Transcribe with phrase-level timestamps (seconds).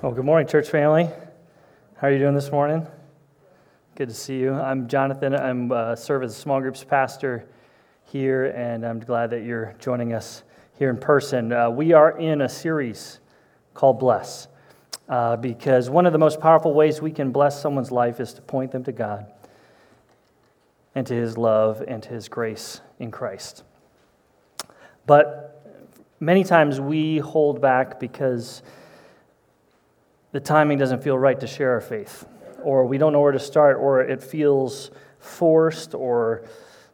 [0.00, 1.06] Well, good morning, church family.
[1.96, 2.86] How are you doing this morning?
[3.96, 4.54] Good to see you.
[4.54, 5.34] I'm Jonathan.
[5.34, 7.48] I'm uh, serve as a small groups pastor
[8.04, 10.44] here, and I'm glad that you're joining us
[10.78, 11.52] here in person.
[11.52, 13.18] Uh, we are in a series
[13.74, 14.46] called Bless,
[15.08, 18.40] uh, because one of the most powerful ways we can bless someone's life is to
[18.40, 19.26] point them to God
[20.94, 23.64] and to His love and to His grace in Christ.
[25.06, 25.60] But
[26.20, 28.62] many times we hold back because
[30.32, 32.26] the timing doesn't feel right to share our faith,
[32.62, 36.44] or we don't know where to start, or it feels forced, or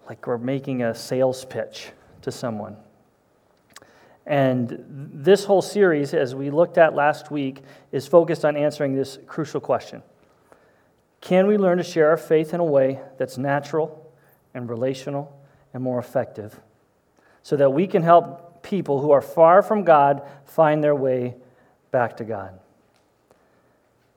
[0.09, 1.91] like we're making a sales pitch
[2.23, 2.77] to someone.
[4.27, 9.19] And this whole series, as we looked at last week, is focused on answering this
[9.27, 10.03] crucial question
[11.21, 14.13] Can we learn to share our faith in a way that's natural
[14.55, 15.37] and relational
[15.75, 16.61] and more effective
[17.43, 21.35] so that we can help people who are far from God find their way
[21.91, 22.59] back to God?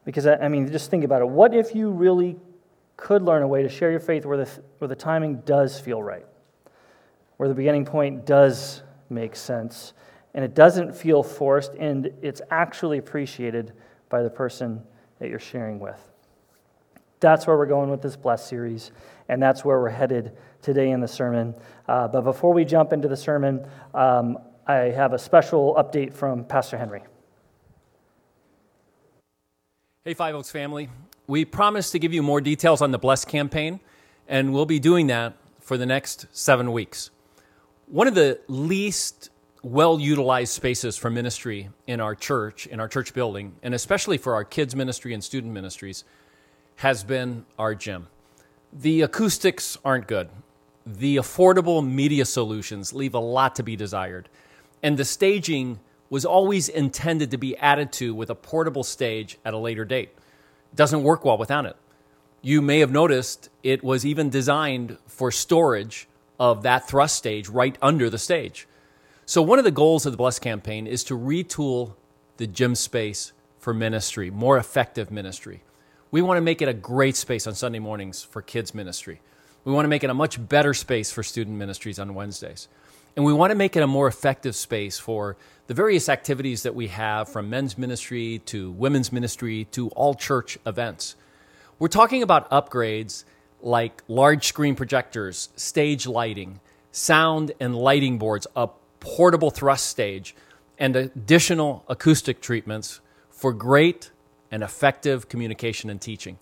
[0.07, 1.27] Because, I mean, just think about it.
[1.27, 2.37] What if you really
[2.95, 6.01] could learn a way to share your faith where the, where the timing does feel
[6.01, 6.25] right,
[7.35, 9.91] where the beginning point does make sense,
[10.33, 13.73] and it doesn't feel forced, and it's actually appreciated
[14.07, 14.81] by the person
[15.19, 15.99] that you're sharing with?
[17.19, 18.91] That's where we're going with this Blessed series,
[19.27, 21.53] and that's where we're headed today in the sermon.
[21.85, 26.45] Uh, but before we jump into the sermon, um, I have a special update from
[26.45, 27.03] Pastor Henry.
[30.07, 30.87] Hey, Five Oaks family.
[31.27, 33.81] We promised to give you more details on the Bless campaign,
[34.25, 37.09] and we'll be doing that for the next seven weeks.
[37.87, 39.31] One of the least
[39.63, 44.33] well utilized spaces for ministry in our church, in our church building, and especially for
[44.33, 46.05] our kids' ministry and student ministries,
[46.77, 48.07] has been our gym.
[48.71, 50.29] The acoustics aren't good.
[50.85, 54.29] The affordable media solutions leave a lot to be desired.
[54.81, 59.53] And the staging was always intended to be added to with a portable stage at
[59.53, 60.09] a later date.
[60.71, 61.75] It doesn't work well without it.
[62.41, 66.07] You may have noticed it was even designed for storage
[66.39, 68.67] of that thrust stage right under the stage.
[69.25, 71.95] So, one of the goals of the Bless campaign is to retool
[72.37, 75.63] the gym space for ministry, more effective ministry.
[76.11, 79.19] We want to make it a great space on Sunday mornings for kids' ministry.
[79.65, 82.69] We want to make it a much better space for student ministries on Wednesdays.
[83.17, 86.75] And we want to make it a more effective space for the various activities that
[86.75, 91.15] we have from men's ministry to women's ministry to all church events.
[91.79, 93.23] We're talking about upgrades
[93.59, 96.59] like large screen projectors, stage lighting,
[96.91, 98.69] sound and lighting boards, a
[98.99, 100.35] portable thrust stage,
[100.77, 103.01] and additional acoustic treatments
[103.31, 104.11] for great
[104.51, 106.37] and effective communication and teaching.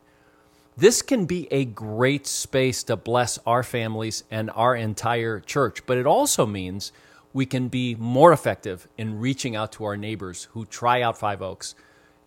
[0.78, 5.97] This can be a great space to bless our families and our entire church, but
[5.97, 6.91] it also means
[7.31, 11.41] we can be more effective in reaching out to our neighbors who try out Five
[11.41, 11.75] Oaks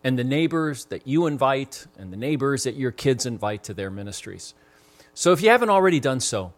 [0.03, 3.91] and the neighbors that you invite and the neighbors that your kids invite to their
[3.91, 4.55] ministries.
[5.13, 6.55] So if you haven't already done so,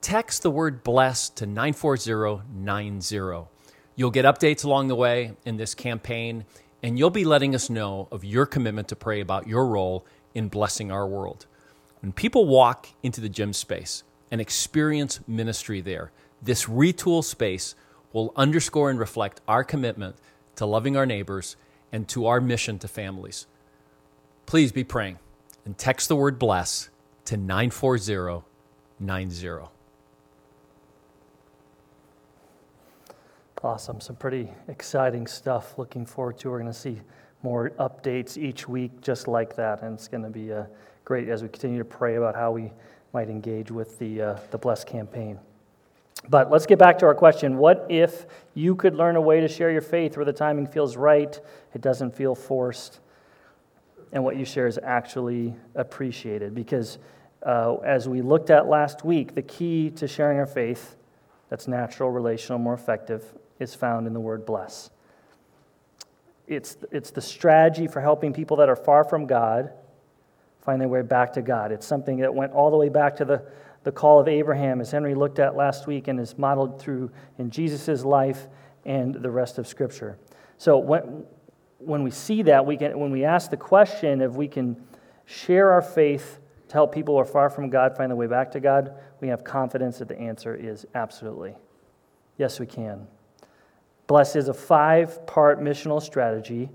[0.00, 3.48] text the word bless to 94090.
[3.96, 6.46] You'll get updates along the way in this campaign,
[6.82, 10.48] and you'll be letting us know of your commitment to pray about your role in
[10.48, 11.46] blessing our world.
[12.02, 16.12] When people walk into the gym space and experience ministry there,
[16.42, 17.74] this retool space
[18.12, 20.16] will underscore and reflect our commitment
[20.56, 21.56] to loving our neighbors
[21.92, 23.46] and to our mission to families.
[24.46, 25.18] Please be praying
[25.64, 26.90] and text the word bless
[27.24, 29.70] to 94090.
[33.62, 34.00] Awesome.
[34.00, 35.78] Some pretty exciting stuff.
[35.78, 36.50] Looking forward to.
[36.50, 37.00] We're going to see
[37.44, 39.82] more updates each week just like that.
[39.82, 40.64] And it's going to be uh,
[41.04, 42.72] great as we continue to pray about how we
[43.12, 45.38] might engage with the, uh, the Bless campaign.
[46.28, 47.58] But let's get back to our question.
[47.58, 50.96] What if you could learn a way to share your faith where the timing feels
[50.96, 51.38] right,
[51.74, 53.00] it doesn't feel forced,
[54.10, 56.54] and what you share is actually appreciated?
[56.54, 56.98] Because
[57.44, 60.96] uh, as we looked at last week, the key to sharing our faith
[61.50, 63.22] that's natural, relational, more effective
[63.58, 64.90] is found in the word bless.
[66.46, 69.70] It's, it's the strategy for helping people that are far from God
[70.60, 71.72] find their way back to God.
[71.72, 73.46] It's something that went all the way back to the
[73.84, 77.50] the call of Abraham, as Henry looked at last week and is modeled through in
[77.50, 78.48] Jesus' life
[78.84, 80.18] and the rest of Scripture.
[80.58, 81.24] So when,
[81.78, 84.82] when we see that, we can, when we ask the question if we can
[85.26, 88.50] share our faith to help people who are far from God find their way back
[88.52, 91.54] to God, we have confidence that the answer is absolutely.
[92.38, 93.06] Yes, we can.
[94.06, 96.68] Bless is a five part missional strategy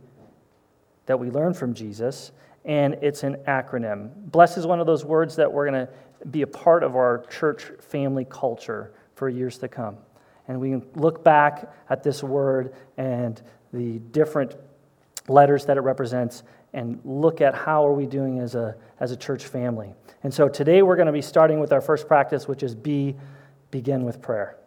[1.05, 2.31] that we learn from Jesus,
[2.65, 4.11] and it's an acronym.
[4.31, 7.25] Bless is one of those words that we're going to be a part of our
[7.29, 9.97] church family culture for years to come.
[10.47, 13.41] And we can look back at this word and
[13.71, 14.55] the different
[15.27, 16.43] letters that it represents
[16.73, 19.93] and look at how are we doing as a, as a church family.
[20.23, 23.15] And so today we're going to be starting with our first practice, which is be,
[23.71, 24.58] begin with prayer.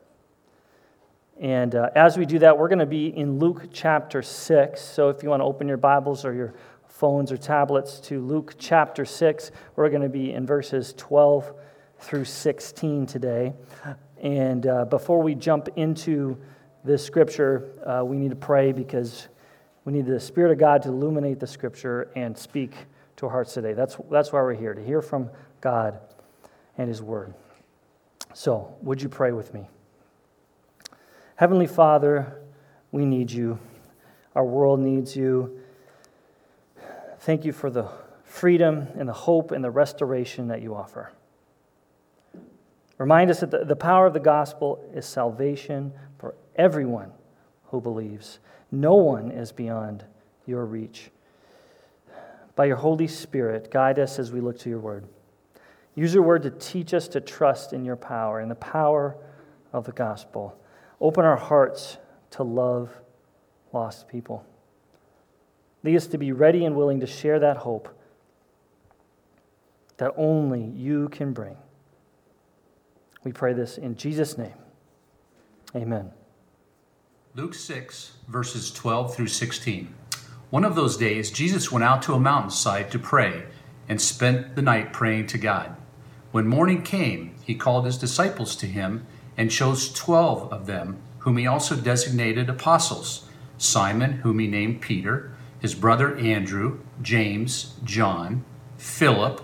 [1.42, 4.80] And uh, as we do that, we're going to be in Luke chapter 6.
[4.80, 6.54] So if you want to open your Bibles or your
[6.86, 11.52] phones or tablets to Luke chapter 6, we're going to be in verses 12
[11.98, 13.54] through 16 today.
[14.22, 16.38] And uh, before we jump into
[16.84, 19.26] this scripture, uh, we need to pray because
[19.84, 22.72] we need the Spirit of God to illuminate the scripture and speak
[23.16, 23.72] to our hearts today.
[23.72, 25.28] That's, that's why we're here, to hear from
[25.60, 25.98] God
[26.78, 27.34] and His Word.
[28.32, 29.68] So, would you pray with me?
[31.37, 32.40] Heavenly Father,
[32.90, 33.58] we need you.
[34.34, 35.61] Our world needs you.
[37.20, 37.88] Thank you for the
[38.25, 41.12] freedom and the hope and the restoration that you offer.
[42.99, 47.12] Remind us that the, the power of the gospel is salvation for everyone
[47.67, 48.38] who believes.
[48.70, 50.05] No one is beyond
[50.46, 51.11] your reach.
[52.55, 55.06] By your Holy Spirit, guide us as we look to your word.
[55.94, 59.17] Use your word to teach us to trust in your power, in the power
[59.73, 60.56] of the gospel.
[61.02, 61.99] Open our hearts
[62.31, 62.90] to love
[63.72, 64.46] lost people.
[65.82, 67.88] Lead us to be ready and willing to share that hope
[69.96, 71.56] that only you can bring.
[73.25, 74.54] We pray this in Jesus' name.
[75.75, 76.12] Amen.
[77.34, 79.93] Luke 6, verses 12 through 16.
[80.50, 83.44] One of those days, Jesus went out to a mountainside to pray
[83.88, 85.75] and spent the night praying to God.
[86.31, 89.06] When morning came, he called his disciples to him
[89.37, 95.32] and chose twelve of them, whom he also designated apostles Simon, whom he named Peter,
[95.61, 98.44] his brother Andrew, James, John,
[98.76, 99.40] Philip,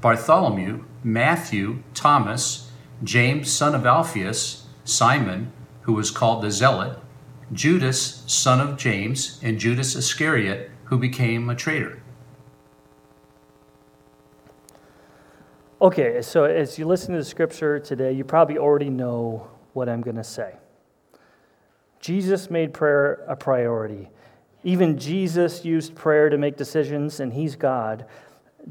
[0.00, 2.70] Bartholomew, Matthew, Thomas,
[3.04, 5.52] James, son of Alphaeus, Simon,
[5.82, 6.98] who was called the Zealot
[7.52, 12.02] Judas, son of James, and Judas Iscariot, who became a traitor.
[15.80, 20.00] Okay, so as you listen to the scripture today, you probably already know what I'm
[20.00, 20.56] going to say.
[22.00, 24.08] Jesus made prayer a priority.
[24.64, 28.06] Even Jesus used prayer to make decisions, and he's God.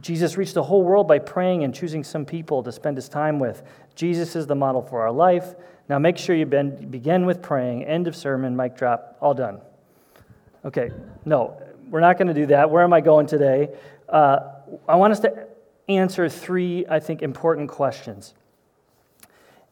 [0.01, 3.39] Jesus reached the whole world by praying and choosing some people to spend his time
[3.39, 3.63] with.
[3.95, 5.55] Jesus is the model for our life.
[5.87, 7.85] Now make sure you begin with praying.
[7.85, 9.61] End of sermon, mic drop, all done.
[10.65, 10.91] Okay,
[11.23, 11.57] no,
[11.89, 12.69] we're not going to do that.
[12.69, 13.69] Where am I going today?
[14.09, 14.39] Uh,
[14.89, 15.46] I want us to
[15.87, 18.33] answer three, I think, important questions.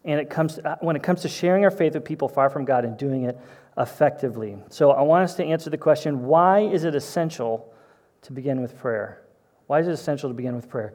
[0.03, 2.63] And it comes, uh, when it comes to sharing our faith with people far from
[2.65, 3.39] God and doing it
[3.77, 4.57] effectively.
[4.69, 7.73] So I want us to answer the question why is it essential
[8.21, 9.21] to begin with prayer?
[9.67, 10.93] Why is it essential to begin with prayer?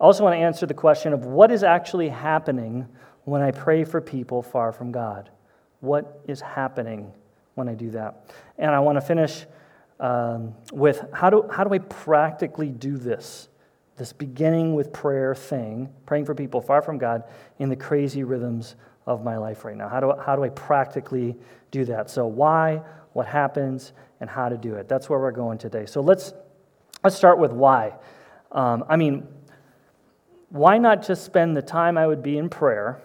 [0.00, 2.86] I also want to answer the question of what is actually happening
[3.24, 5.30] when I pray for people far from God?
[5.80, 7.12] What is happening
[7.54, 8.32] when I do that?
[8.58, 9.46] And I want to finish
[10.00, 13.48] um, with how do, how do I practically do this?
[13.98, 17.24] This beginning with prayer thing, praying for people far from God
[17.58, 19.88] in the crazy rhythms of my life right now.
[19.88, 21.36] How do, how do I practically
[21.72, 22.08] do that?
[22.08, 22.80] So, why,
[23.12, 24.88] what happens, and how to do it.
[24.88, 25.84] That's where we're going today.
[25.86, 26.32] So, let's,
[27.02, 27.94] let's start with why.
[28.52, 29.26] Um, I mean,
[30.50, 33.02] why not just spend the time I would be in prayer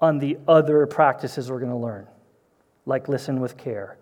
[0.00, 2.06] on the other practices we're going to learn,
[2.86, 3.98] like listen with care,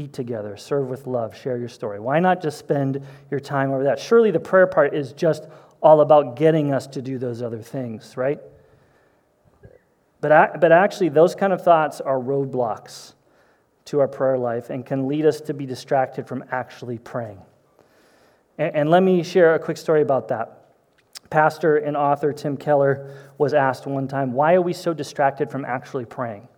[0.00, 2.00] eat together, serve with love, share your story.
[2.00, 3.98] Why not just spend your time over that?
[3.98, 5.46] Surely the prayer part is just
[5.82, 8.38] all about getting us to do those other things, right?
[10.20, 13.14] But, but actually, those kind of thoughts are roadblocks
[13.86, 17.40] to our prayer life and can lead us to be distracted from actually praying.
[18.58, 20.56] And, and let me share a quick story about that.
[21.30, 25.64] Pastor and author Tim Keller was asked one time, Why are we so distracted from
[25.64, 26.48] actually praying?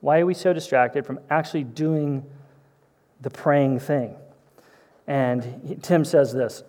[0.00, 2.24] Why are we so distracted from actually doing
[3.20, 4.16] the praying thing?
[5.06, 6.62] And Tim says this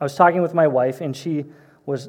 [0.00, 1.46] I was talking with my wife, and she
[1.84, 2.08] was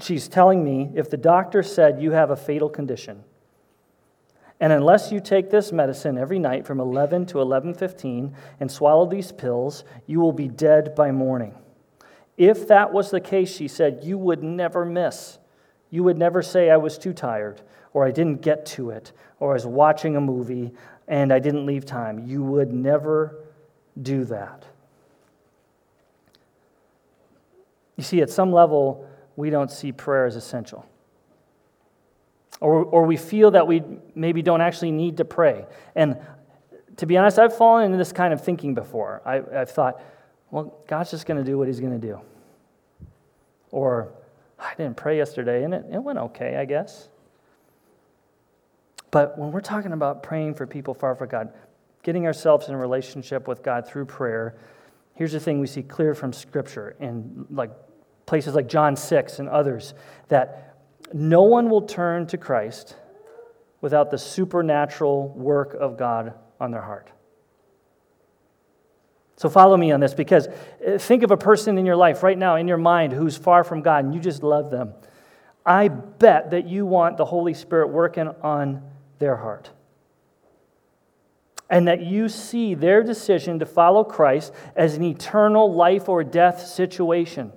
[0.00, 3.24] she's telling me if the doctor said you have a fatal condition
[4.60, 9.32] and unless you take this medicine every night from 11 to 11:15 and swallow these
[9.32, 11.54] pills you will be dead by morning
[12.36, 15.38] if that was the case, she said, you would never miss.
[15.90, 17.62] You would never say, I was too tired,
[17.92, 20.72] or I didn't get to it, or I was watching a movie
[21.08, 22.26] and I didn't leave time.
[22.26, 23.44] You would never
[24.00, 24.64] do that.
[27.96, 30.86] You see, at some level, we don't see prayer as essential.
[32.60, 33.82] Or, or we feel that we
[34.14, 35.66] maybe don't actually need to pray.
[35.94, 36.18] And
[36.96, 39.22] to be honest, I've fallen into this kind of thinking before.
[39.24, 40.00] I, I've thought,
[40.50, 42.20] well, God's just going to do what He's going to do.
[43.70, 44.12] Or,
[44.58, 47.08] I didn't pray yesterday and it, it went okay, I guess.
[49.10, 51.52] But when we're talking about praying for people far from God,
[52.02, 54.56] getting ourselves in a relationship with God through prayer,
[55.14, 57.70] here's the thing we see clear from Scripture and like
[58.26, 59.94] places like John 6 and others
[60.28, 60.76] that
[61.12, 62.96] no one will turn to Christ
[63.80, 67.10] without the supernatural work of God on their heart.
[69.36, 72.38] So follow me on this because uh, think of a person in your life right
[72.38, 74.94] now, in your mind, who's far from God and you just love them.
[75.64, 78.82] I bet that you want the Holy Spirit working on
[79.18, 79.70] their heart.
[81.68, 86.66] And that you see their decision to follow Christ as an eternal life or death
[86.66, 87.52] situation.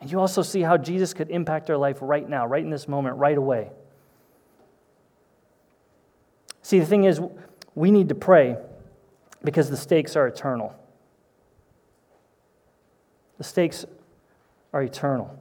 [0.00, 2.88] And you also see how Jesus could impact their life right now, right in this
[2.88, 3.70] moment, right away.
[6.60, 7.20] See, the thing is,
[7.74, 8.56] we need to pray
[9.42, 10.74] because the stakes are eternal.
[13.38, 13.84] The stakes
[14.72, 15.38] are eternal.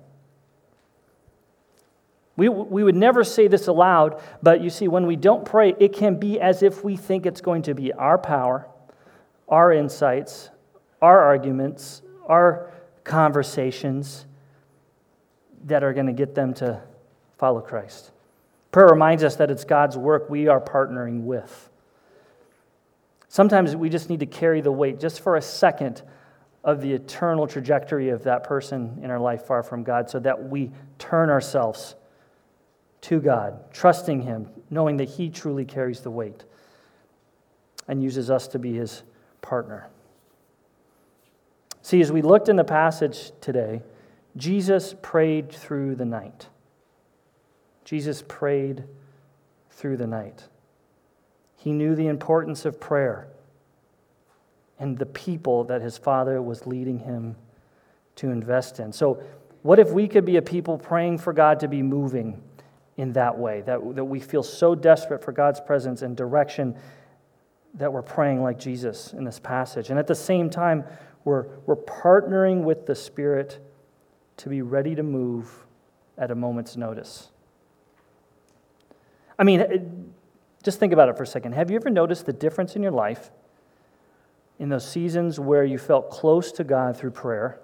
[2.41, 5.93] We, we would never say this aloud, but you see, when we don't pray, it
[5.93, 8.67] can be as if we think it's going to be our power,
[9.47, 10.49] our insights,
[11.03, 12.71] our arguments, our
[13.03, 14.25] conversations
[15.65, 16.81] that are going to get them to
[17.37, 18.09] follow Christ.
[18.71, 21.69] Prayer reminds us that it's God's work we are partnering with.
[23.27, 26.01] Sometimes we just need to carry the weight just for a second
[26.63, 30.49] of the eternal trajectory of that person in our life far from God so that
[30.49, 31.93] we turn ourselves
[33.01, 36.43] to God, trusting Him, knowing that He truly carries the weight
[37.87, 39.03] and uses us to be His
[39.41, 39.89] partner.
[41.81, 43.81] See, as we looked in the passage today,
[44.37, 46.47] Jesus prayed through the night.
[47.83, 48.83] Jesus prayed
[49.71, 50.47] through the night.
[51.57, 53.27] He knew the importance of prayer
[54.79, 57.35] and the people that his father was leading him
[58.15, 58.91] to invest in.
[58.91, 59.21] So,
[59.61, 62.41] what if we could be a people praying for God to be moving
[62.97, 66.75] in that way, that, that we feel so desperate for God's presence and direction
[67.75, 69.89] that we're praying like Jesus in this passage?
[69.89, 70.83] And at the same time,
[71.23, 73.59] we're, we're partnering with the Spirit
[74.37, 75.65] to be ready to move
[76.17, 77.29] at a moment's notice.
[79.37, 80.13] I mean,
[80.63, 81.53] just think about it for a second.
[81.53, 83.31] Have you ever noticed the difference in your life
[84.59, 87.59] in those seasons where you felt close to God through prayer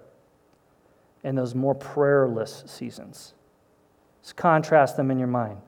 [1.22, 3.34] and those more prayerless seasons?
[4.20, 5.58] Let's contrast them in your mind.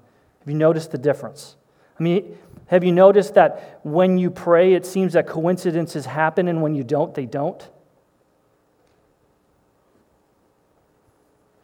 [0.40, 1.56] Have you noticed the difference?
[1.98, 6.62] I mean, have you noticed that when you pray, it seems that coincidences happen, and
[6.62, 7.62] when you don't, they don't?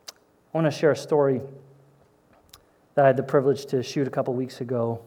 [0.09, 1.41] I want to share a story
[2.95, 5.03] that I had the privilege to shoot a couple weeks ago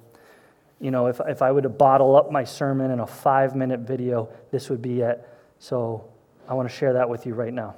[0.80, 3.82] you know, if, if I were to bottle up my sermon in a five minute
[3.82, 5.28] video, this would be it.
[5.60, 6.06] So
[6.48, 7.76] I want to share that with you right now.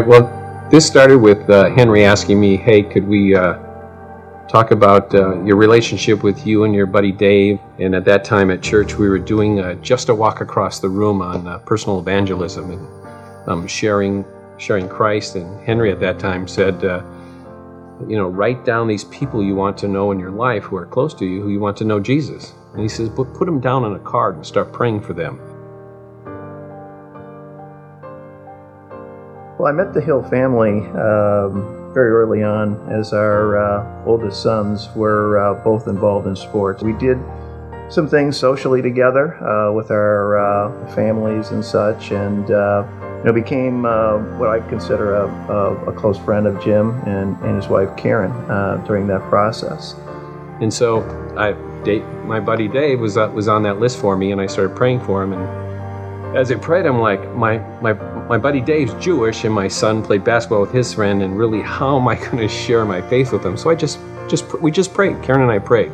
[0.00, 3.54] Right, well, this started with uh, Henry asking me, hey, could we uh,
[4.48, 7.58] talk about uh, your relationship with you and your buddy Dave.
[7.78, 10.88] And at that time at church, we were doing uh, just a walk across the
[10.88, 14.24] room on uh, personal evangelism and um, sharing
[14.58, 15.36] sharing Christ.
[15.36, 17.02] And Henry at that time said, uh,
[18.06, 20.86] you know, write down these people you want to know in your life who are
[20.86, 22.52] close to you, who you want to know Jesus.
[22.72, 25.40] And he says, put, put them down on a card and start praying for them.
[29.60, 30.78] Well, I met the Hill family.
[30.96, 36.82] Um, very early on as our uh, oldest sons were uh, both involved in sports.
[36.82, 37.18] We did
[37.90, 42.86] some things socially together uh, with our uh, families and such, and uh,
[43.18, 47.36] you know became uh, what I consider a, a, a, close friend of Jim and,
[47.42, 48.32] and his wife Karen
[48.86, 49.94] during that process.
[50.62, 51.02] And so,
[51.36, 51.52] I,
[51.84, 55.00] Dave, my buddy Dave was was on that list for me, and I started praying
[55.00, 55.70] for him and
[56.36, 57.92] as I prayed, I'm like, my, my,
[58.30, 61.98] my buddy Dave's Jewish, and my son played basketball with his friend, and really, how
[61.98, 63.56] am I going to share my faith with him?
[63.56, 65.20] So I just, just, we just prayed.
[65.20, 65.90] Karen and I prayed.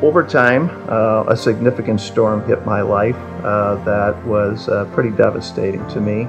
[0.00, 5.84] Over time, uh, a significant storm hit my life uh, that was uh, pretty devastating
[5.88, 6.28] to me.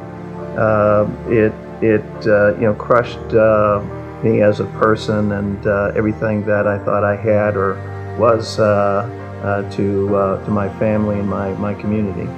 [0.57, 3.79] Uh, it, it, uh, you know, crushed uh,
[4.23, 7.75] me as a person and everything that I thought I had or
[8.17, 9.07] was uh,
[9.41, 12.29] to, uh, to my family and my, my community.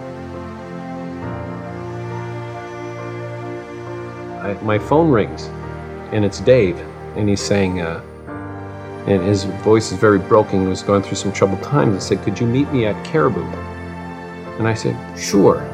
[4.42, 5.48] I, my phone rings,
[6.12, 6.80] and it's Dave,
[7.16, 8.02] and he's saying, uh,
[9.06, 10.62] and his voice is very broken.
[10.62, 11.96] He was going through some troubled times.
[11.96, 13.44] I said, "Could you meet me at Caribou?"
[14.58, 15.69] And I said, "Sure."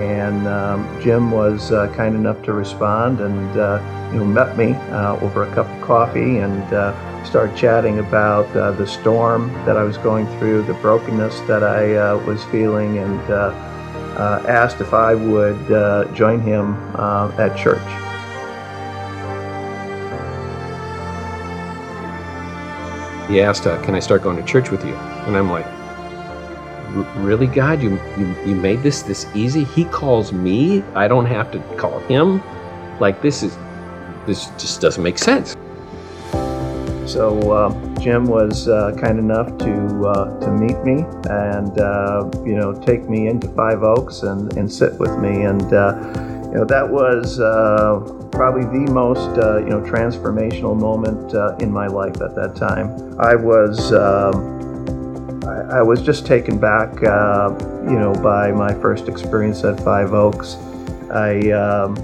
[0.00, 4.72] And um, Jim was uh, kind enough to respond, and uh, you know, met me
[4.72, 9.76] uh, over a cup of coffee and uh, started chatting about uh, the storm that
[9.76, 13.20] I was going through, the brokenness that I uh, was feeling, and
[14.48, 16.74] asked if I would join him
[17.38, 17.78] at church.
[23.30, 24.94] He asked, "Can I start going to church with you?"
[25.26, 25.66] And I'm like,
[27.16, 27.82] "Really, God?
[27.82, 29.64] You, you you made this this easy?
[29.64, 30.82] He calls me.
[30.94, 32.42] I don't have to call him.
[33.00, 33.56] Like this is
[34.26, 35.56] this just doesn't make sense."
[37.10, 42.54] So uh, Jim was uh, kind enough to uh, to meet me and uh, you
[42.54, 45.98] know take me into Five Oaks and, and sit with me, and uh,
[46.52, 47.98] you know that was uh,
[48.30, 49.28] probably the most
[49.64, 53.18] you know transformational moment in my life at that time.
[53.18, 53.92] I was.
[53.92, 54.59] Um,
[55.70, 60.56] I, was just taken back, you know, by my first experience at Five Oaks.
[61.10, 61.94] I, um,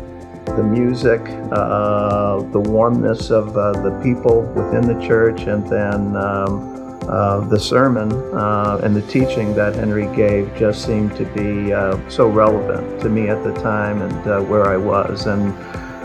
[0.47, 1.21] the music,
[1.53, 7.59] uh, the warmness of uh, the people within the church, and then um, uh, the
[7.59, 13.01] sermon uh, and the teaching that Henry gave just seemed to be uh, so relevant
[13.03, 15.53] to me at the time and uh, where I was, and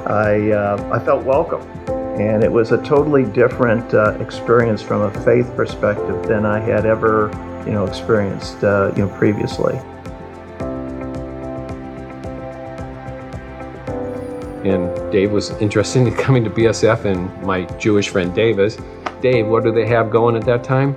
[0.08, 0.52] I
[0.92, 2.01] I felt welcome.
[2.22, 6.86] And it was a totally different uh, experience from a faith perspective than I had
[6.86, 7.32] ever,
[7.66, 9.80] you know, experienced, uh, you know, previously.
[14.64, 18.78] and Dave was interested in coming to BSF, and my Jewish friend Dave is.
[19.20, 20.94] Dave, what do they have going at that time?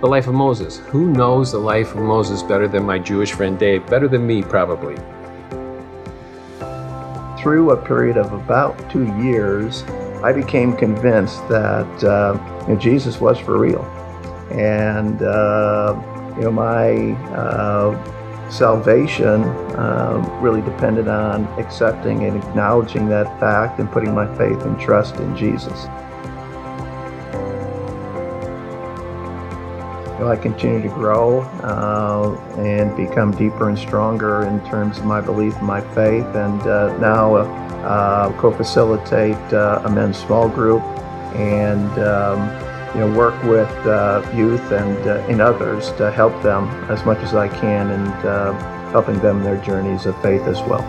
[0.00, 0.78] The life of Moses.
[0.88, 3.86] Who knows the life of Moses better than my Jewish friend Dave?
[3.86, 4.96] Better than me, probably.
[7.40, 9.82] Through a period of about two years,
[10.22, 13.84] I became convinced that uh, you know, Jesus was for real,
[14.50, 15.94] and uh,
[16.36, 19.44] you know my uh, salvation
[19.76, 25.16] um, really depended on accepting and acknowledging that fact and putting my faith and trust
[25.16, 25.86] in Jesus.
[30.26, 35.56] I continue to grow uh, and become deeper and stronger in terms of my belief
[35.58, 37.65] in my faith, and uh, now uh,
[38.38, 40.82] co-facilitate uh, a men's small group
[41.34, 41.90] and.
[41.98, 47.04] Um, you know, work with uh, youth and, uh, and others to help them as
[47.04, 48.52] much as I can and uh,
[48.90, 50.82] helping them their journeys of faith as well.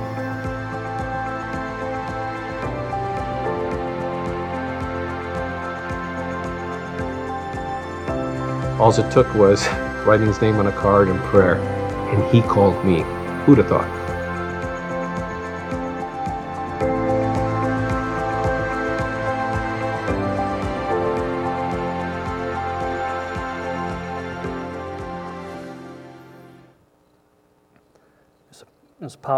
[8.79, 9.67] All it took was
[10.05, 13.01] writing his name on a card and prayer, and he called me.
[13.43, 13.96] Who'd have thought?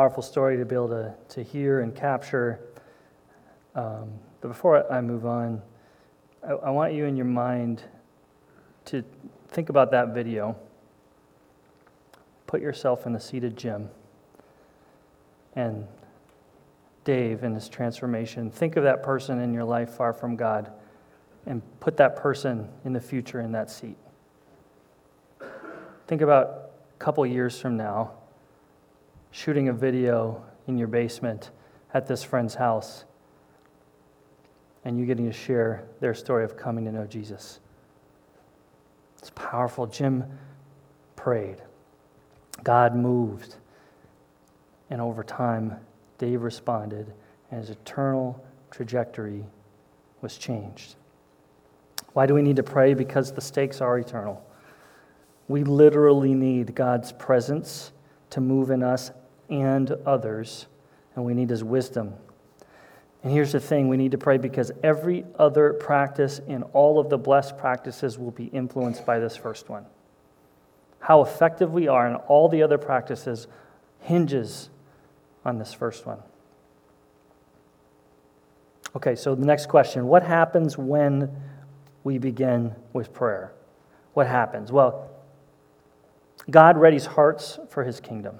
[0.09, 2.59] Powerful story to be able to, to hear and capture.
[3.75, 4.09] Um,
[4.41, 5.61] but before I move on,
[6.43, 7.83] I, I want you in your mind
[8.85, 9.03] to
[9.49, 10.57] think about that video.
[12.47, 13.87] Put yourself in the seat of Jim
[15.55, 15.85] and
[17.03, 18.49] Dave in his transformation.
[18.49, 20.71] Think of that person in your life far from God
[21.45, 23.97] and put that person in the future in that seat.
[26.07, 28.13] Think about a couple years from now
[29.31, 31.51] shooting a video in your basement
[31.93, 33.05] at this friend's house
[34.85, 37.59] and you getting to share their story of coming to know Jesus.
[39.17, 39.85] It's powerful.
[39.87, 40.23] Jim
[41.15, 41.61] prayed,
[42.63, 43.55] God moved,
[44.89, 45.75] and over time,
[46.17, 47.13] Dave responded,
[47.51, 49.45] and his eternal trajectory
[50.21, 50.95] was changed.
[52.13, 52.93] Why do we need to pray?
[52.93, 54.43] Because the stakes are eternal.
[55.47, 57.91] We literally need God's presence
[58.31, 59.11] to move in us
[59.49, 60.67] and others,
[61.15, 62.13] and we need His wisdom.
[63.23, 67.09] And here's the thing we need to pray because every other practice in all of
[67.09, 69.85] the blessed practices will be influenced by this first one.
[70.99, 73.47] How effective we are in all the other practices
[73.99, 74.69] hinges
[75.43, 76.19] on this first one.
[78.95, 81.29] Okay, so the next question what happens when
[82.03, 83.53] we begin with prayer?
[84.13, 84.71] What happens?
[84.71, 85.09] Well,
[86.49, 88.39] God readies hearts for his kingdom.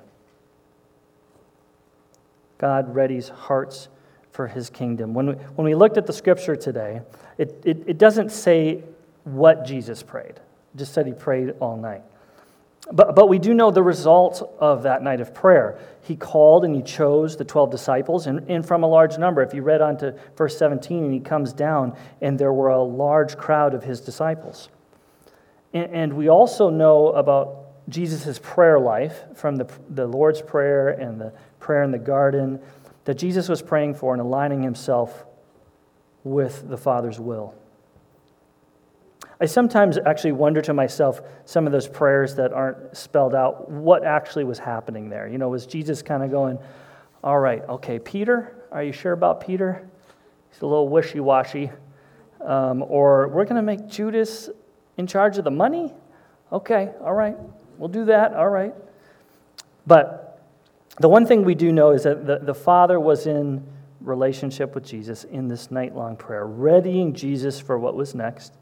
[2.60, 3.88] God readies hearts
[4.32, 5.14] for his kingdom.
[5.14, 7.02] When we, when we looked at the scripture today,
[7.38, 8.84] it, it, it doesn't say
[9.24, 12.04] what Jesus prayed, it just said he prayed all night.
[12.92, 15.80] But, but we do know the result of that night of prayer.
[16.02, 19.42] He called and he chose the 12 disciples, and, and from a large number.
[19.42, 22.82] If you read on to verse 17, and he comes down, and there were a
[22.82, 24.70] large crowd of his disciples.
[25.74, 31.20] And, and we also know about Jesus' prayer life from the, the Lord's Prayer and
[31.20, 32.60] the prayer in the garden
[33.06, 35.26] that Jesus was praying for and aligning himself
[36.24, 37.56] with the Father's will.
[39.42, 44.04] I sometimes actually wonder to myself some of those prayers that aren't spelled out, what
[44.04, 45.30] actually was happening there.
[45.30, 46.60] You know, was Jesus kind of going,
[47.24, 49.88] all right, okay, Peter, are you sure about Peter?
[50.52, 51.72] He's a little wishy washy.
[52.42, 54.50] Um, or we're going to make Judas
[54.98, 55.94] in charge of the money?
[56.52, 57.36] Okay, all right,
[57.78, 58.74] we'll do that, all right.
[59.88, 60.29] But
[61.00, 63.66] the one thing we do know is that the, the Father was in
[64.02, 68.54] relationship with Jesus in this night long prayer, readying Jesus for what was next.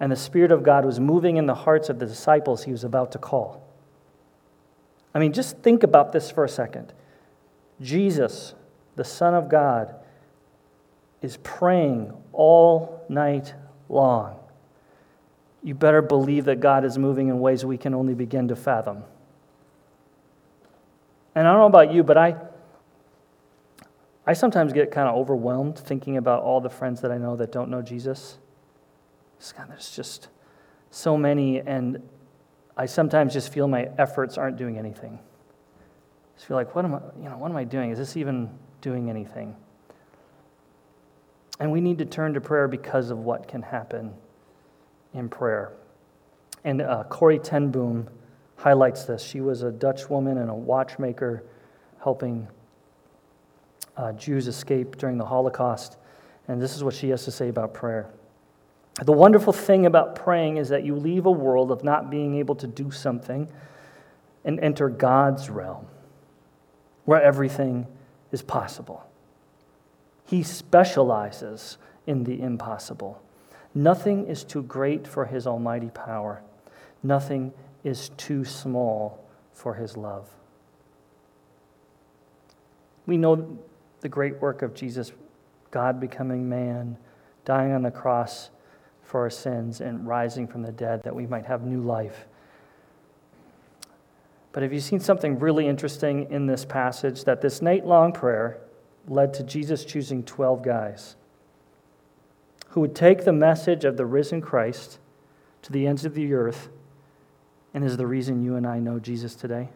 [0.00, 2.84] And the Spirit of God was moving in the hearts of the disciples he was
[2.84, 3.66] about to call.
[5.14, 6.92] I mean, just think about this for a second.
[7.80, 8.54] Jesus,
[8.96, 9.94] the Son of God,
[11.22, 13.54] is praying all night
[13.88, 14.38] long.
[15.62, 19.04] You better believe that God is moving in ways we can only begin to fathom.
[21.34, 22.36] And I don't know about you, but I,
[24.26, 27.52] I sometimes get kind of overwhelmed thinking about all the friends that I know that
[27.52, 28.38] don't know Jesus.
[29.56, 30.28] God, there's just
[30.90, 32.02] so many, and
[32.76, 35.18] I sometimes just feel my efforts aren't doing anything.
[35.18, 37.90] I just feel like, what am I, you know, what am I doing?
[37.90, 38.48] Is this even
[38.80, 39.54] doing anything?
[41.60, 44.14] And we need to turn to prayer because of what can happen
[45.12, 45.72] in prayer.
[46.64, 48.08] And uh, Corrie ten Boom
[48.64, 49.22] highlights this.
[49.22, 51.44] She was a Dutch woman and a watchmaker
[52.02, 52.48] helping
[53.94, 55.98] uh, Jews escape during the Holocaust.
[56.48, 58.08] And this is what she has to say about prayer.
[59.02, 62.54] The wonderful thing about praying is that you leave a world of not being able
[62.54, 63.48] to do something
[64.46, 65.84] and enter God's realm
[67.04, 67.86] where everything
[68.32, 69.04] is possible.
[70.24, 73.20] He specializes in the impossible.
[73.74, 76.40] Nothing is too great for his almighty power.
[77.02, 77.52] Nothing
[77.84, 80.28] is too small for his love.
[83.06, 83.58] We know
[84.00, 85.12] the great work of Jesus,
[85.70, 86.96] God becoming man,
[87.44, 88.50] dying on the cross
[89.02, 92.26] for our sins, and rising from the dead that we might have new life.
[94.52, 97.24] But have you seen something really interesting in this passage?
[97.24, 98.60] That this night long prayer
[99.06, 101.16] led to Jesus choosing 12 guys
[102.68, 104.98] who would take the message of the risen Christ
[105.62, 106.68] to the ends of the earth
[107.74, 109.68] and is the reason you and I know Jesus today.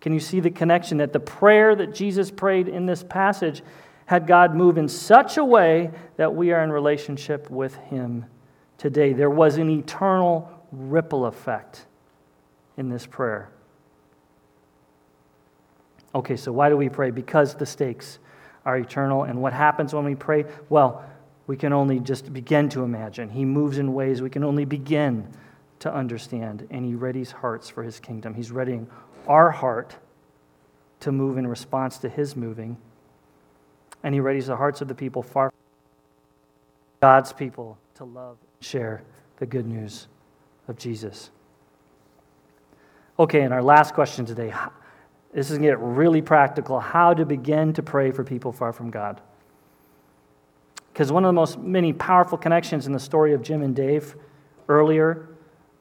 [0.00, 3.62] Can you see the connection that the prayer that Jesus prayed in this passage
[4.06, 8.26] had God move in such a way that we are in relationship with Him
[8.78, 9.12] today?
[9.12, 11.86] There was an eternal ripple effect
[12.76, 13.50] in this prayer.
[16.14, 17.10] Okay, so why do we pray?
[17.10, 18.18] Because the stakes
[18.64, 19.24] are eternal.
[19.24, 20.44] And what happens when we pray?
[20.68, 21.04] Well,
[21.46, 23.28] we can only just begin to imagine.
[23.28, 25.28] He moves in ways we can only begin
[25.80, 28.34] to understand, and He readies hearts for His kingdom.
[28.34, 28.88] He's readying
[29.26, 29.96] our heart
[31.00, 32.76] to move in response to His moving,
[34.02, 35.52] and He readies the hearts of the people far
[37.00, 39.02] God's people to love and share
[39.38, 40.06] the good news
[40.68, 41.30] of Jesus.
[43.18, 44.54] Okay, and our last question today
[45.32, 48.72] this is going to get really practical how to begin to pray for people far
[48.72, 49.20] from God.
[50.92, 54.16] Because one of the most many powerful connections in the story of Jim and Dave
[54.68, 55.28] earlier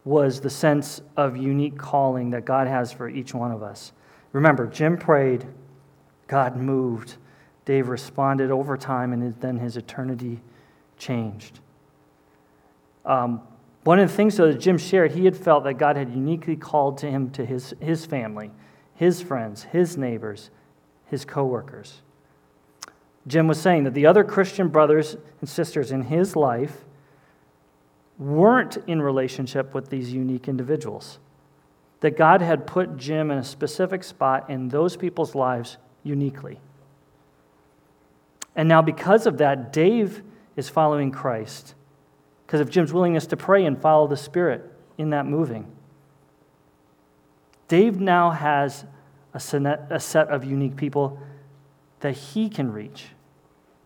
[0.06, 3.92] was the sense of unique calling that God has for each one of us.
[4.32, 5.46] Remember, Jim prayed,
[6.28, 7.18] God moved,
[7.66, 10.40] Dave responded over time, and then his eternity
[10.98, 11.60] changed.
[13.06, 13.42] Um,
[13.84, 16.56] one of the things though, that Jim shared, he had felt that God had uniquely
[16.56, 18.52] called to him to his, his family
[19.00, 20.50] his friends, his neighbors,
[21.06, 22.02] his coworkers.
[23.28, 26.84] Jim was saying that the other Christian brothers and sisters in his life
[28.20, 31.18] weren't in relationship with these unique individuals.
[32.02, 36.60] That God had put Jim in a specific spot in those people's lives uniquely.
[38.56, 40.22] And now, because of that, Dave
[40.56, 41.76] is following Christ
[42.46, 45.72] because of Jim's willingness to pray and follow the Spirit in that moving.
[47.68, 48.86] Dave now has
[49.34, 51.20] a set of unique people
[52.00, 53.10] that he can reach,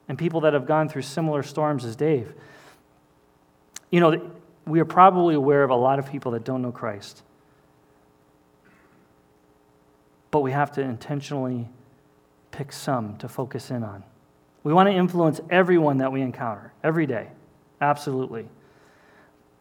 [0.08, 2.34] and people that have gone through similar storms as Dave.
[3.94, 4.32] You know,
[4.66, 7.22] we are probably aware of a lot of people that don't know Christ,
[10.32, 11.70] but we have to intentionally
[12.50, 14.04] pick some to focus in on.
[14.64, 17.28] We want to influence everyone that we encounter every day,
[17.82, 18.50] absolutely.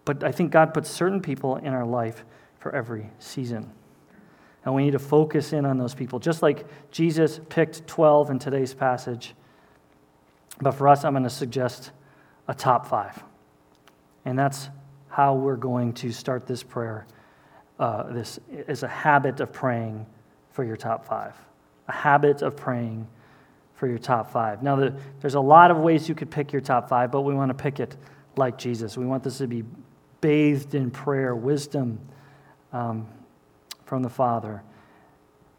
[0.06, 2.24] But I think God puts certain people in our life
[2.58, 3.70] for every season.
[4.64, 8.38] And we need to focus in on those people, just like Jesus picked 12 in
[8.38, 9.34] today's passage.
[10.58, 11.90] But for us, I'm going to suggest
[12.48, 13.22] a top five.
[14.24, 14.68] And that's
[15.08, 17.06] how we're going to start this prayer.
[17.78, 20.06] Uh, this is a habit of praying
[20.50, 21.34] for your top five.
[21.88, 23.08] A habit of praying
[23.74, 24.62] for your top five.
[24.62, 27.34] Now, the, there's a lot of ways you could pick your top five, but we
[27.34, 27.96] want to pick it
[28.36, 28.96] like Jesus.
[28.96, 29.64] We want this to be
[30.20, 31.98] bathed in prayer, wisdom
[32.72, 33.08] um,
[33.84, 34.62] from the Father.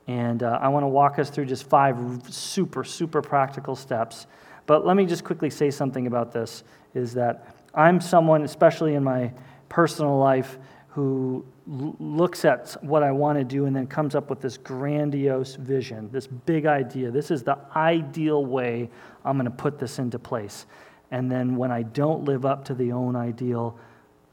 [0.08, 1.98] And uh, I want to walk us through just five
[2.30, 4.26] super, super practical steps.
[4.66, 9.04] But let me just quickly say something about this is that I'm someone, especially in
[9.04, 9.34] my
[9.70, 10.58] personal life,
[10.90, 14.58] who l- looks at what I want to do and then comes up with this
[14.58, 17.10] grandiose vision, this big idea.
[17.10, 18.90] This is the ideal way
[19.26, 20.68] I'm going to put this into place.
[21.10, 23.78] And then when I don't live up to the own ideal,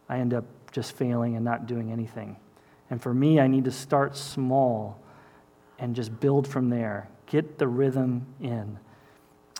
[0.09, 2.37] I end up just failing and not doing anything.
[2.90, 5.00] And for me, I need to start small
[5.79, 7.09] and just build from there.
[7.26, 8.79] Get the rhythm in.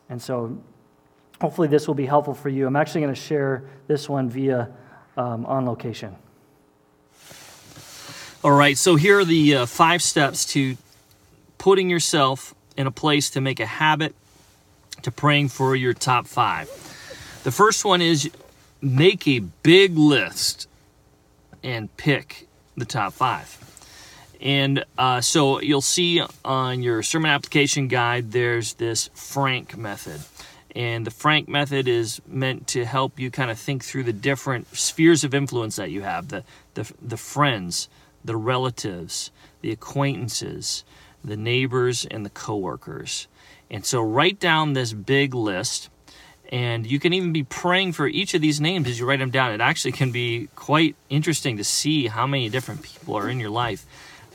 [0.09, 0.61] And so
[1.41, 2.67] hopefully this will be helpful for you.
[2.67, 4.71] I'm actually going to share this one via
[5.17, 6.17] um, on location.
[8.43, 10.77] All right, so here are the uh, five steps to
[11.59, 14.15] putting yourself in a place to make a habit
[15.03, 16.69] to praying for your top five.
[17.45, 18.31] The first one is
[18.81, 20.69] make a big list
[21.63, 23.57] and pick the top five.
[24.41, 30.21] And uh, so you'll see on your sermon application guide, there's this Frank method.
[30.77, 34.75] And the Frank method is meant to help you kind of think through the different
[34.77, 37.89] spheres of influence that you have the, the, the friends,
[38.25, 39.31] the relatives,
[39.63, 40.85] the acquaintances,
[41.25, 43.27] the neighbors, and the coworkers.
[43.71, 45.91] And so write down this big list.
[46.53, 49.31] And you can even be praying for each of these names as you write them
[49.31, 49.53] down.
[49.53, 53.51] It actually can be quite interesting to see how many different people are in your
[53.51, 53.87] life.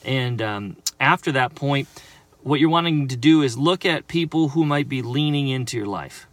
[0.05, 1.89] And um, after that point,
[2.45, 5.87] what you're wanting to do is look at people who might be leaning into your
[5.87, 6.27] life.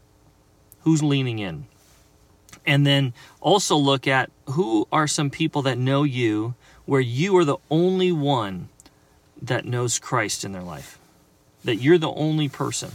[0.82, 1.64] Who's leaning in?
[2.66, 7.46] And then also look at who are some people that know you where you are
[7.46, 8.68] the only one
[9.40, 10.98] that knows Christ in their life,
[11.64, 12.90] that you're the only person.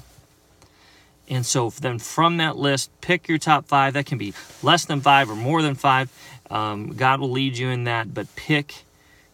[1.28, 3.96] And so then from that list, pick your top five.
[3.96, 6.12] That can be less than five or more than five.
[6.52, 8.84] Um, God will lead you in that, but pick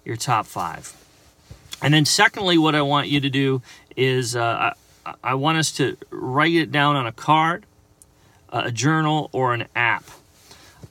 [0.05, 0.95] your top five.
[1.83, 3.61] And then, secondly, what I want you to do
[3.97, 4.73] is uh,
[5.05, 7.65] I, I, want us to write it down on a card,
[8.49, 10.05] a journal, or an app.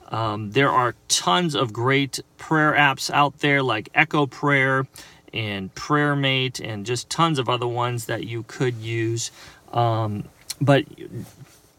[0.08, 4.86] Um, there are tons of great prayer apps out there like Echo Prayer
[5.32, 9.30] and PrayerMate and just tons of other ones that you could use.
[9.72, 10.24] Um,
[10.60, 10.84] but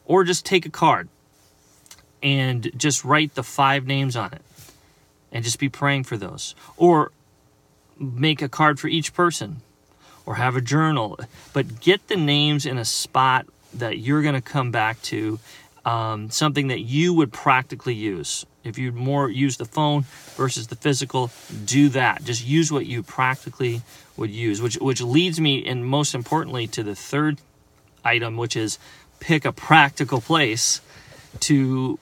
[0.05, 1.07] or just take a card
[2.23, 4.41] and just write the five names on it
[5.31, 6.55] and just be praying for those.
[6.77, 7.11] Or
[7.99, 9.61] make a card for each person
[10.25, 11.19] or have a journal,
[11.51, 15.39] but get the names in a spot that you're going to come back to,
[15.85, 18.45] um, something that you would practically use.
[18.63, 21.31] If you'd more use the phone versus the physical,
[21.65, 22.23] do that.
[22.23, 23.81] Just use what you practically
[24.15, 27.39] would use, which which leads me, and most importantly, to the third
[28.05, 28.79] item, which is
[29.19, 30.79] pick a practical place
[31.41, 31.99] to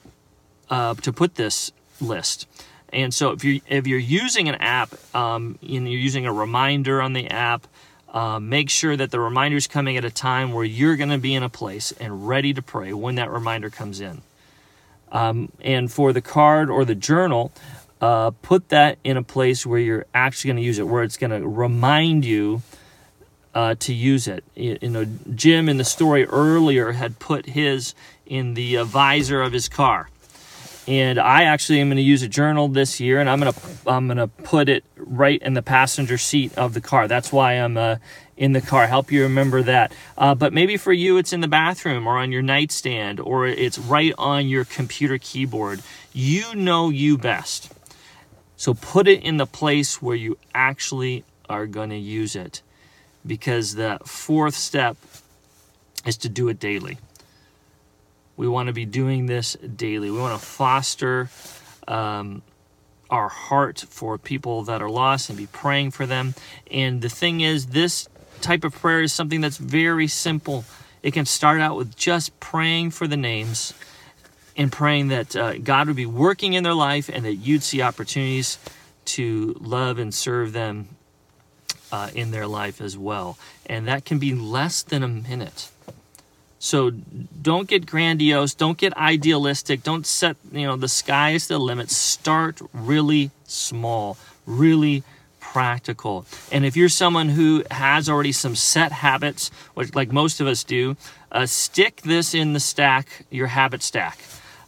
[0.70, 2.46] uh, to put this list.
[2.92, 7.00] And so if you if you're using an app um, and you're using a reminder
[7.00, 7.66] on the app,
[8.12, 11.18] uh, make sure that the reminder is coming at a time where you're going to
[11.18, 14.20] be in a place and ready to pray when that reminder comes in.
[15.10, 17.52] Um, and for the card or the journal,
[18.00, 21.16] uh, put that in a place where you're actually going to use it, where it's
[21.16, 22.62] going to remind you
[23.54, 24.44] uh, to use it.
[24.54, 27.94] You know, Jim in the story earlier had put his
[28.26, 30.08] in the uh, visor of his car
[30.86, 33.60] and I actually am going to use a journal this year, and I'm going to
[33.86, 37.08] I'm going to put it right in the passenger seat of the car.
[37.08, 37.96] That's why I'm uh,
[38.36, 38.86] in the car.
[38.86, 39.92] Help you remember that.
[40.18, 43.78] Uh, but maybe for you, it's in the bathroom or on your nightstand, or it's
[43.78, 45.82] right on your computer keyboard.
[46.12, 47.72] You know you best.
[48.56, 52.62] So put it in the place where you actually are going to use it,
[53.26, 54.96] because the fourth step
[56.04, 56.98] is to do it daily.
[58.36, 60.10] We want to be doing this daily.
[60.10, 61.30] We want to foster
[61.86, 62.42] um,
[63.10, 66.34] our heart for people that are lost and be praying for them.
[66.70, 68.08] And the thing is, this
[68.40, 70.64] type of prayer is something that's very simple.
[71.02, 73.74] It can start out with just praying for the names
[74.56, 77.82] and praying that uh, God would be working in their life and that you'd see
[77.82, 78.58] opportunities
[79.04, 80.88] to love and serve them
[81.90, 83.38] uh, in their life as well.
[83.66, 85.70] And that can be less than a minute.
[86.62, 91.58] So don't get grandiose, don't get idealistic, don't set, you know, the sky is the
[91.58, 91.90] limit.
[91.90, 95.02] Start really small, really
[95.40, 96.24] practical.
[96.52, 100.62] And if you're someone who has already some set habits, which like most of us
[100.62, 100.96] do,
[101.32, 104.20] uh, stick this in the stack, your habit stack.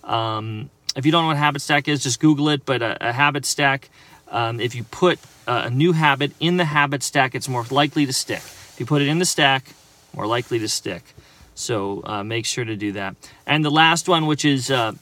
[0.03, 2.67] Um, if you don't know what habit stack is, just Google it.
[2.67, 3.89] But a, a habit stack,
[4.33, 8.13] um, if you put a new habit in the habit stack, it's more likely to
[8.13, 8.43] stick.
[8.43, 9.75] If you put it in the stack,
[10.13, 11.15] more likely to stick.
[11.55, 13.17] So uh, make sure to do that.
[13.47, 14.93] And the last one, which is uh,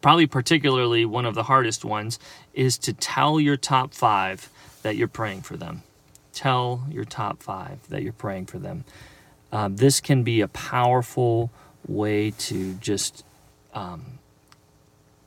[0.00, 2.18] probably particularly one of the hardest ones,
[2.54, 4.48] is to tell your top five
[4.82, 5.82] that you're praying for them.
[6.32, 8.84] Tell your top five that you're praying for them.
[9.52, 11.50] Um, this can be a powerful
[11.86, 13.24] way to just
[13.74, 14.18] um,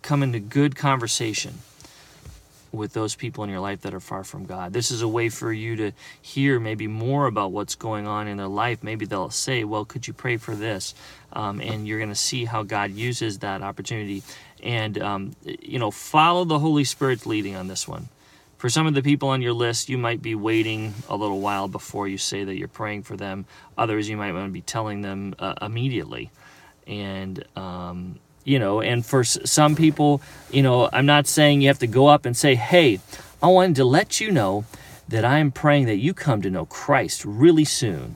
[0.02, 1.60] come into good conversation
[2.76, 4.74] with those people in your life that are far from God.
[4.74, 8.38] This is a way for you to hear maybe more about what's going on in
[8.38, 8.84] their life.
[8.84, 10.94] Maybe they'll say, Well, could you pray for this?
[11.34, 14.24] Um, and you're going to see how God uses that opportunity.
[14.64, 18.10] And, um, you know, follow the Holy Spirit's leading on this one.
[18.58, 21.68] For some of the people on your list, you might be waiting a little while
[21.68, 23.46] before you say that you're praying for them.
[23.78, 26.32] Others, you might want to be telling them uh, immediately.
[26.88, 31.80] And, um, you know, and for some people, you know, I'm not saying you have
[31.80, 33.00] to go up and say, hey,
[33.44, 34.64] I wanted to let you know
[35.10, 38.16] that I'm praying that you come to know Christ really soon.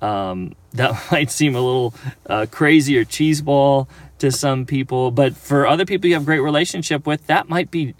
[0.00, 1.94] Um, that might seem a little
[2.26, 7.06] uh, crazy or cheeseball to some people, but for other people you have great relationship
[7.06, 7.94] with, that might be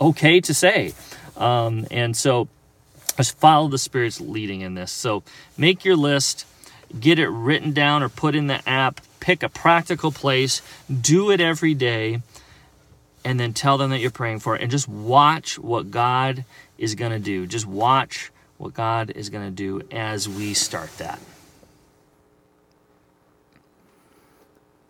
[0.00, 0.92] okay to say.
[1.36, 2.48] Um, and so
[3.16, 4.92] just follow the Spirit's leading in this.
[4.92, 5.22] So
[5.56, 6.46] make your list,
[6.98, 11.40] get it written down or put in the app, pick a practical place, do it
[11.40, 12.20] every day,
[13.24, 14.62] and then tell them that you're praying for it.
[14.62, 16.44] And just watch what God
[16.76, 17.46] is going to do.
[17.46, 21.20] Just watch what God is going to do as we start that.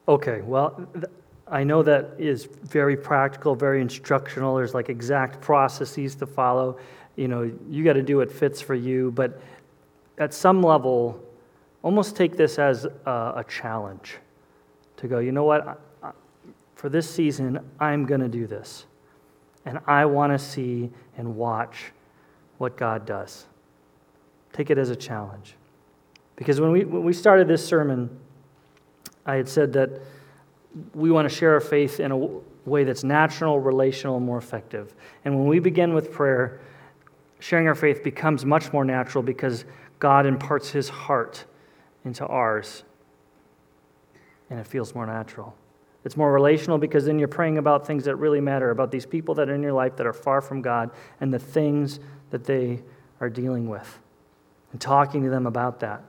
[0.09, 1.05] Okay, well, th-
[1.47, 4.57] I know that is very practical, very instructional.
[4.57, 6.79] There's like exact processes to follow.
[7.17, 9.39] You know, you got to do what fits for you, but
[10.17, 11.23] at some level,
[11.83, 14.17] almost take this as a, a challenge
[15.03, 15.81] to go, you know what,
[16.77, 18.87] for this season, I'm going to do this.
[19.67, 21.93] And I want to see and watch
[22.59, 23.47] what God does.
[24.53, 25.57] Take it as a challenge.
[26.37, 28.17] Because when we, when we started this sermon,
[29.27, 29.91] I had said that
[30.95, 32.29] we want to share our faith in a
[32.65, 34.95] way that's natural, relational, and more effective.
[35.25, 36.61] And when we begin with prayer,
[37.41, 39.65] sharing our faith becomes much more natural because
[39.99, 41.45] God imparts his heart
[42.05, 42.85] into ours,
[44.53, 45.57] and it feels more natural.
[46.05, 49.35] It's more relational because then you're praying about things that really matter, about these people
[49.37, 52.83] that are in your life that are far from God and the things that they
[53.19, 53.99] are dealing with,
[54.73, 56.03] and talking to them about that.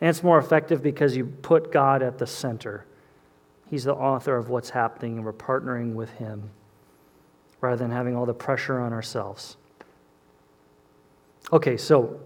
[0.00, 2.84] And it's more effective because you put God at the center.
[3.70, 6.50] He's the author of what's happening, and we're partnering with Him
[7.60, 9.56] rather than having all the pressure on ourselves.
[11.52, 12.18] Okay, so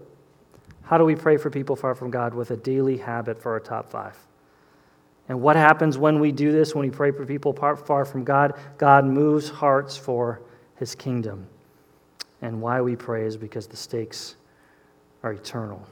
[0.83, 3.59] how do we pray for people far from God with a daily habit for our
[3.59, 4.17] top five?
[5.29, 8.59] And what happens when we do this, when we pray for people far from God?
[8.77, 10.41] God moves hearts for
[10.77, 11.47] His kingdom.
[12.41, 14.35] And why we pray is because the stakes
[15.21, 15.85] are eternal.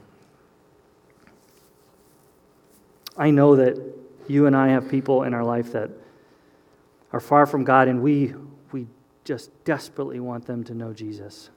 [3.16, 3.78] I know that
[4.26, 5.90] you and I have people in our life that
[7.12, 8.34] are far from God, and we,
[8.72, 8.86] we
[9.24, 11.50] just desperately want them to know Jesus.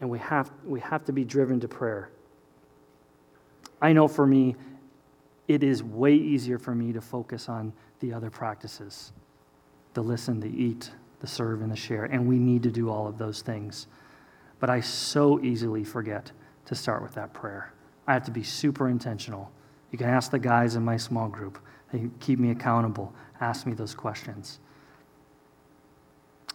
[0.00, 2.10] And we have, we have to be driven to prayer.
[3.80, 4.56] I know for me,
[5.46, 9.12] it is way easier for me to focus on the other practices
[9.94, 12.04] the listen, the eat, the serve, and the share.
[12.04, 13.86] And we need to do all of those things.
[14.58, 16.32] But I so easily forget
[16.66, 17.72] to start with that prayer.
[18.06, 19.52] I have to be super intentional.
[19.92, 21.60] You can ask the guys in my small group.
[21.92, 24.58] They keep me accountable, ask me those questions.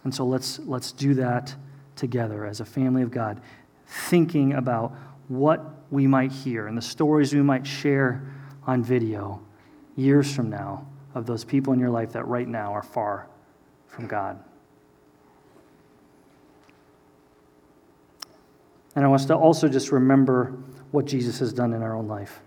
[0.03, 1.55] And so let's, let's do that
[1.95, 3.41] together as a family of God,
[3.85, 4.93] thinking about
[5.29, 8.21] what we might hear and the stories we might share
[8.69, 9.41] on video
[9.95, 13.27] years from now of those people in your life that right now are far
[13.87, 14.39] from God.
[18.95, 20.55] And I want us to also just remember
[20.91, 22.41] what Jesus has done in our own life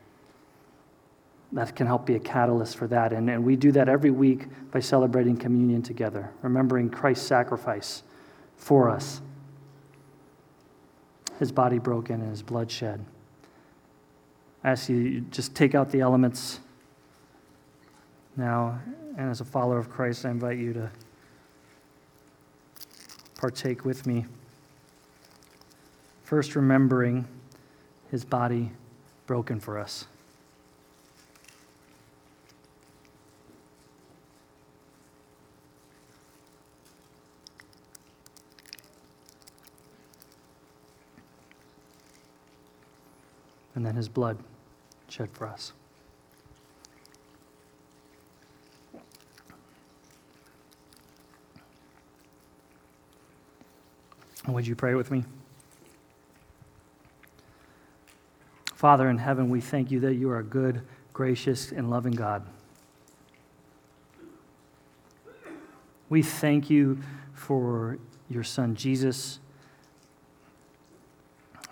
[1.51, 3.13] that can help be a catalyst for that.
[3.13, 8.05] And, and we do that every week by celebrating communion together, remembering Christ's sacrifice
[8.57, 9.21] for us,
[11.41, 13.05] his body broken and his blood shed.
[14.65, 16.61] I ask you just take out the elements
[18.37, 18.81] now,
[19.19, 20.91] and as a follower of Christ, I invite you to
[23.37, 24.25] partake with me.
[26.23, 27.27] First, remembering
[28.11, 28.71] his body
[29.27, 30.07] broken for us.
[43.75, 44.39] and then his blood
[45.13, 45.73] shed for us.
[54.49, 55.25] Would you pray with me?
[58.75, 60.81] Father in heaven, we thank you that you are a good,
[61.13, 62.47] gracious, and loving God.
[66.09, 66.99] We thank you
[67.35, 67.99] for
[68.31, 69.41] your son Jesus,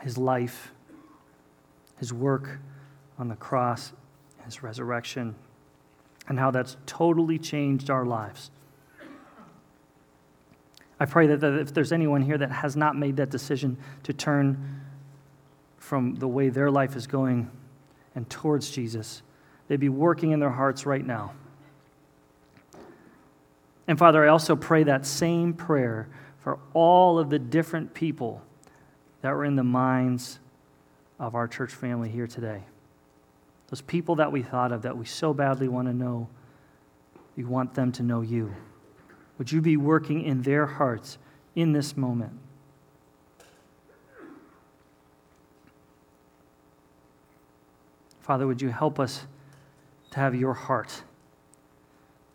[0.03, 0.72] his life,
[1.99, 2.61] his work
[3.21, 3.93] on the cross,
[4.45, 5.35] his resurrection,
[6.27, 8.51] and how that's totally changed our lives.
[10.99, 14.12] I pray that, that if there's anyone here that has not made that decision to
[14.12, 14.83] turn
[15.79, 17.51] from the way their life is going
[18.14, 19.23] and towards Jesus,
[19.68, 21.33] they'd be working in their hearts right now.
[23.87, 26.09] And Father, I also pray that same prayer
[26.39, 28.43] for all of the different people
[29.23, 30.39] that were in the minds
[31.18, 32.62] of our church family here today.
[33.71, 36.29] Those people that we thought of that we so badly want to know,
[37.37, 38.55] we want them to know you.
[39.39, 41.18] Would you be working in their hearts
[41.55, 42.33] in this moment?
[48.21, 49.27] Father, would you help us
[50.11, 51.03] to have your heart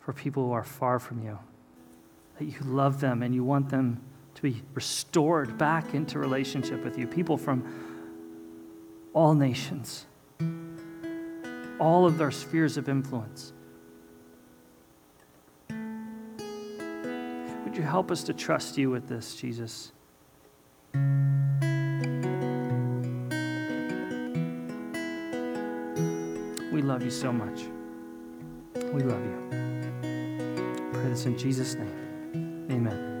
[0.00, 1.38] for people who are far from you?
[2.38, 4.02] That you love them and you want them
[4.34, 7.06] to be restored back into relationship with you.
[7.06, 7.64] People from
[9.14, 10.04] all nations,
[11.78, 13.52] all of their spheres of influence.
[17.64, 19.92] Would you help us to trust you with this, Jesus?
[26.72, 27.64] We love you so much.
[28.74, 29.48] We love you.
[29.52, 32.66] I pray this in Jesus' name.
[32.70, 33.15] Amen.